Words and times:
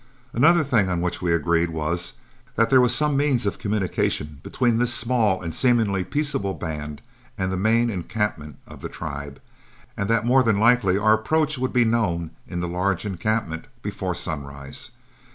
Another 0.33 0.63
thing 0.63 0.89
on 0.89 0.99
which 0.99 1.21
we 1.21 1.31
agreed 1.31 1.69
was, 1.69 2.13
that 2.55 2.71
there 2.71 2.81
was 2.81 2.91
some 2.95 3.15
means 3.15 3.45
of 3.45 3.59
communication 3.59 4.39
between 4.41 4.79
this 4.79 4.91
small 4.91 5.39
and 5.43 5.53
seemingly 5.53 6.03
peaceable 6.03 6.55
band 6.55 7.03
and 7.37 7.51
the 7.51 7.55
main 7.55 7.91
encampment 7.91 8.57
of 8.67 8.81
the 8.81 8.89
tribe; 8.89 9.39
and 9.95 10.09
that 10.09 10.25
more 10.25 10.41
than 10.41 10.57
likely 10.57 10.97
our 10.97 11.13
approach 11.13 11.59
would 11.59 11.71
be 11.71 11.85
known 11.85 12.31
in 12.47 12.61
the 12.61 12.67
large 12.67 13.05
encampment 13.05 13.65
before 13.83 14.15
sunrise. 14.15 14.89